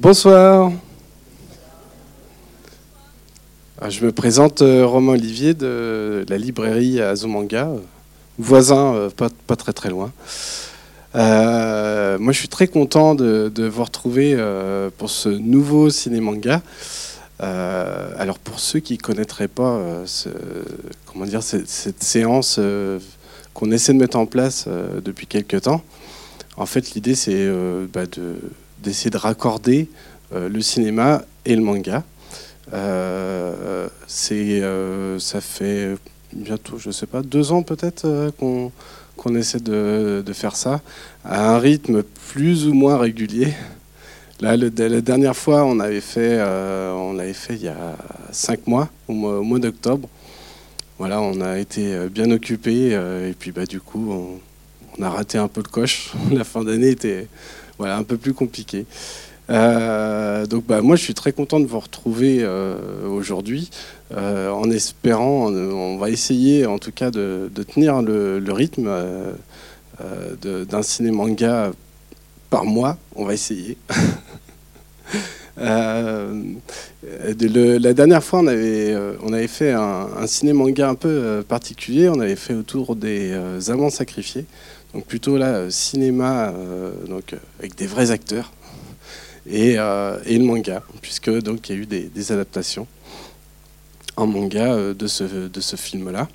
[0.00, 0.70] Bonsoir.
[3.80, 7.68] Ah, je me présente euh, Romain Olivier de la librairie Azumanga,
[8.38, 10.12] voisin euh, pas, très très loin.
[11.16, 14.36] Euh, moi je suis très content de, vous retrouver
[14.98, 16.62] pour ce nouveau ciné-manga.
[17.40, 19.82] alors pour ceux qui ne connaîtraient pas
[21.06, 22.60] comment dire, cette, séance
[23.52, 24.68] qu'on essaie de mettre en place
[25.04, 25.82] depuis quelques temps,
[26.56, 27.50] en fait l'idée c'est
[27.92, 28.04] bah,
[28.82, 29.88] d'essayer de raccorder
[30.32, 32.04] le cinéma et le manga.
[32.72, 35.96] Euh, c'est, euh, ça fait
[36.32, 38.72] bientôt, je sais pas, deux ans peut-être euh, qu'on
[39.16, 40.80] qu'on essaie de, de, faire ça
[41.24, 43.52] à un rythme plus ou moins régulier.
[44.40, 47.96] Là, la dernière fois, on avait fait, l'avait fait il y a
[48.30, 50.08] cinq mois, au mois, d'octobre.
[50.98, 55.48] Voilà, on a été bien occupé et puis bah du coup, on, a raté un
[55.48, 56.12] peu le coche.
[56.30, 57.26] la fin d'année était
[57.78, 58.86] voilà un peu plus compliquée.
[59.50, 63.70] Euh, donc bah, moi je suis très content de vous retrouver euh, aujourd'hui
[64.14, 68.90] euh, en espérant, on va essayer en tout cas de, tenir le, rythme
[70.42, 71.72] d'un ciné-manga
[72.50, 73.78] par mois, on va essayer.
[75.56, 76.32] la
[77.94, 82.08] dernière fois, on avait, on avait fait un, un ciné-manga un peu particulier.
[82.08, 83.34] On avait fait autour des
[83.68, 84.46] amants sacrifiés.
[84.94, 86.52] Donc plutôt là, cinéma
[87.06, 88.52] donc, avec des vrais acteurs.
[89.50, 92.86] Euh, et, le manga, puisque donc il y a eu des, adaptations
[94.16, 96.28] en manga euh, de ce, de ce film-là.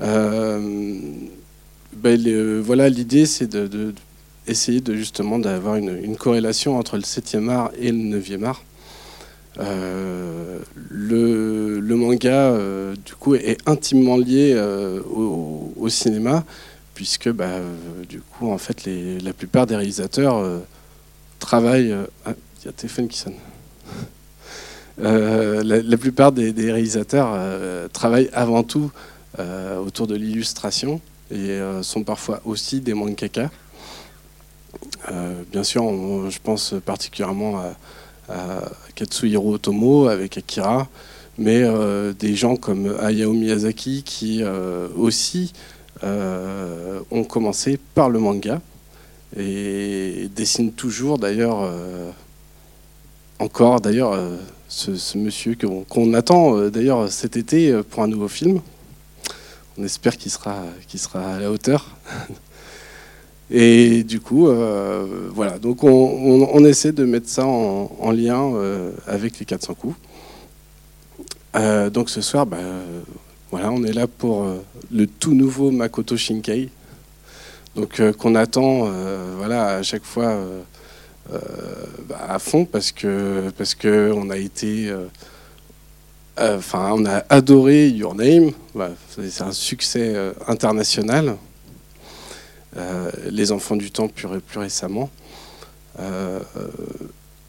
[0.00, 0.90] Euh,
[1.94, 3.94] ben, voilà, l'idée c'est de,
[4.46, 8.62] essayer de justement d'avoir une, corrélation entre le 7e art et le 9e art.
[10.90, 12.54] le, manga,
[13.02, 14.54] du coup, est intimement lié
[15.08, 16.44] au, cinéma,
[16.96, 17.60] puisque, bah,
[18.08, 18.88] du coup, en fait,
[19.22, 20.42] la plupart des réalisateurs
[21.38, 21.92] travaillent.
[21.92, 23.34] Euh, ah, il y a téléphone qui sonne.
[24.98, 28.90] Euh, la, plupart des, réalisateurs euh, travaillent avant tout
[29.84, 33.50] autour de l'illustration et sont parfois aussi des mangaka.
[35.52, 35.82] bien sûr,
[36.30, 37.62] je pense particulièrement
[38.30, 38.62] à,
[38.94, 40.88] Katsuhiro Otomo avec Akira,
[41.36, 41.62] mais
[42.18, 44.42] des gens comme Hayao Miyazaki qui
[44.96, 45.52] aussi
[46.02, 48.60] ont commencé par le manga
[49.36, 52.10] et dessine toujours d'ailleurs euh,
[53.38, 54.36] encore d'ailleurs euh,
[54.68, 55.56] ce, monsieur
[55.88, 58.60] qu'on attend euh, d'ailleurs cet été pour un nouveau film.
[59.78, 60.62] On espère qu'il sera,
[60.94, 61.86] sera à la hauteur.
[63.50, 64.48] Et du coup,
[65.34, 65.58] voilà.
[65.60, 68.52] Donc on, essaie de mettre ça en, lien
[69.06, 69.96] avec les 400 coups.
[71.92, 72.56] donc ce soir, bah,
[73.64, 74.46] on est là pour
[74.92, 76.70] le tout nouveau Makoto Shinkei,
[77.76, 80.62] donc euh, qu'on attend euh, voilà, à chaque fois euh,
[82.08, 84.92] bah, à fond parce que on a été
[86.38, 88.52] enfin on a adoré Your Name.
[89.10, 90.14] C'est un succès
[90.46, 91.36] international.
[93.30, 95.10] Les enfants du temps plus, plus récemment.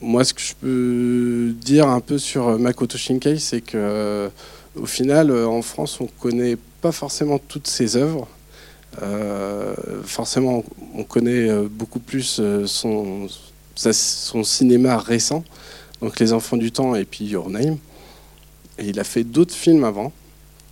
[0.00, 4.30] Moi ce que je peux dire un peu sur Makoto Shinkai c'est que
[4.76, 8.28] au final en France on connaît pas forcément toutes ses œuvres
[9.02, 10.64] euh, forcément,
[10.94, 13.28] on connaît euh, beaucoup plus euh, son,
[14.42, 15.44] cinéma récent,
[16.00, 17.76] donc Les Enfants du Temps et puis Your Name.
[18.78, 20.12] Et il a fait d'autres films avant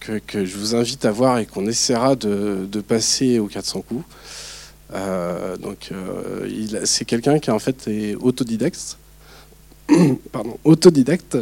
[0.01, 4.05] que, je vous invite à voir et qu'on essaiera de, de, passer aux 400 coups.
[5.61, 5.91] donc,
[6.85, 8.99] c'est quelqu'un qui en fait est autodidacte.
[10.33, 11.39] Pardon, autodidacte.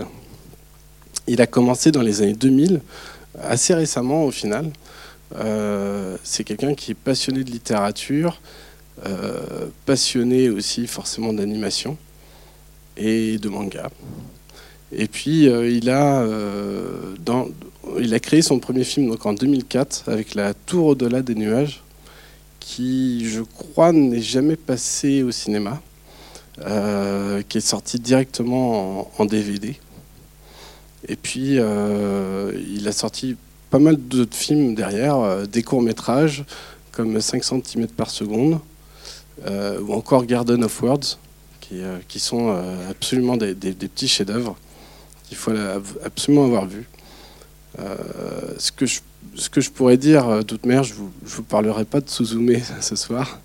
[1.29, 2.81] Il a commencé dans les années 2000,
[3.41, 4.71] assez récemment au final.
[5.37, 8.41] Euh, c'est quelqu'un qui est passionné de littérature,
[9.07, 11.97] euh, passionné aussi forcément d'animation
[12.97, 13.91] et de manga.
[14.91, 16.27] Et puis euh, il, a,
[17.25, 17.49] dans,
[17.99, 21.83] il a créé son premier film donc, en 2004 avec La Tour au-delà des nuages,
[22.61, 25.81] qui je crois n'est jamais passé au cinéma,
[26.59, 29.77] qui est sorti directement en, en DVD.
[31.09, 33.37] Et puis il a sorti
[33.73, 36.45] pas mal d'autres films derrière, euh, des courts-métrages
[36.93, 38.61] comme 5 cm par seconde,
[39.47, 41.19] euh, ou encore Garden of Words,
[41.59, 42.55] qui, euh, sont
[42.91, 44.57] absolument des, petits chefs-d'œuvre
[45.27, 45.55] qu'il faut
[46.05, 46.87] absolument avoir vu.
[48.59, 49.01] ce, que je,
[49.35, 52.97] ce que je pourrais dire, toute mère, je ne vous, parlerai pas de Suzume ce
[52.97, 53.41] soir.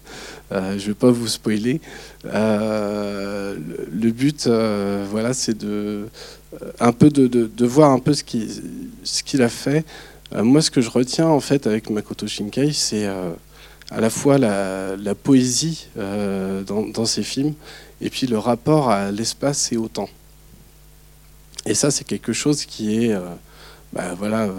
[0.51, 1.81] je ne vais pas vous spoiler.
[2.25, 6.06] le but, voilà, c'est de
[6.79, 9.85] un peu de, voir un peu ce qu'il a fait
[10.33, 13.31] euh, moi, ce que je retiens en fait avec Makoto Shinkai, c'est euh,
[13.91, 17.53] à la fois la, poésie euh, dans, ses films
[18.01, 20.09] et puis le rapport à l'espace et au temps.
[21.65, 23.15] Et ça, c'est quelque chose qui est,
[23.91, 24.50] bah, voilà,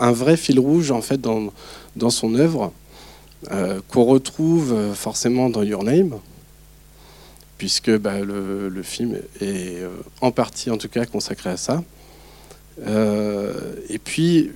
[0.00, 1.52] un vrai fil rouge en fait dans,
[1.96, 2.72] dans son œuvre,
[3.88, 6.18] qu'on retrouve forcément dans Your Name,
[7.56, 9.78] puisque bah, le, film est
[10.20, 11.82] en partie en tout cas consacré à ça.
[12.78, 14.50] et puis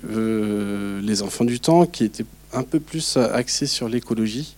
[1.01, 4.57] Les Enfants du Temps, qui était un peu plus axé sur l'écologie.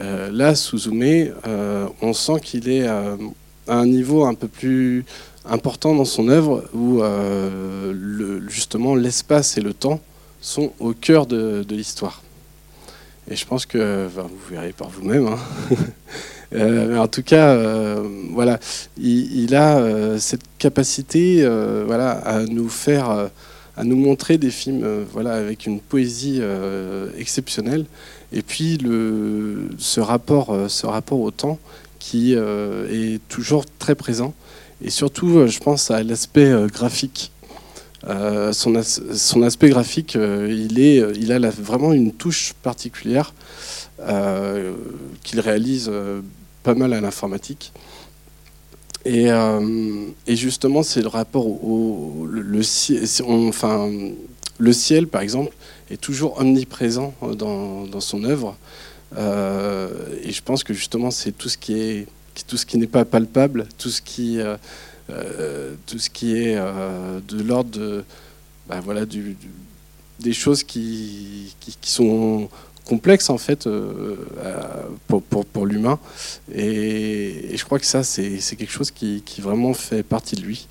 [0.00, 2.86] Euh, là, Suzume, euh, on sent qu'il est
[3.68, 5.04] un niveau un peu plus
[5.44, 10.00] important dans son œuvre où euh, justement l'espace et le temps
[10.40, 12.22] sont au cœur de, l'histoire.
[13.30, 15.26] Et je pense que vous verrez par vous-même.
[15.26, 15.38] Hein.
[16.52, 17.56] mais en tout cas,
[18.32, 18.58] voilà,
[18.98, 21.46] il, a cette capacité,
[21.86, 23.30] voilà, à nous faire
[23.78, 27.84] à nous montrer des films euh, voilà, avec une poésie euh, exceptionnelle.
[28.32, 31.58] Et puis le, ce, rapport, euh, ce rapport au temps
[31.98, 34.34] qui est toujours très présent.
[34.82, 37.32] Et surtout, je pense à l'aspect graphique.
[38.06, 43.34] son, son, aspect graphique, il, est, il a vraiment une touche particulière
[45.24, 45.90] qu'il réalise
[46.62, 47.72] pas mal à l'informatique.
[49.06, 52.60] Euh, et, justement, c'est le rapport au, le,
[53.48, 53.90] enfin,
[54.58, 55.54] le ciel, par exemple,
[55.90, 58.56] est toujours omniprésent dans, son œuvre.
[59.16, 59.88] Euh,
[60.22, 62.06] et je pense que justement, c'est tout ce qui est
[62.46, 67.42] tout ce qui n'est pas palpable, tout ce qui, euh, tout ce qui est de
[67.42, 68.04] l'ordre de,
[68.68, 71.52] bah, voilà, des choses qui,
[71.82, 72.48] sont
[72.84, 74.14] complexe en fait euh,
[75.08, 75.98] pour, pour, l'humain.
[76.54, 80.68] Et, je crois que ça, c'est quelque chose qui, qui, vraiment fait partie de lui.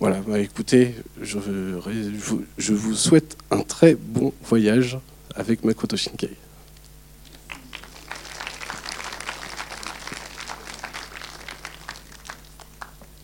[0.00, 1.38] Voilà, bah, écoutez, je,
[2.58, 4.98] je vous souhaite un très bon voyage
[5.36, 6.30] avec Makoto Shinkai.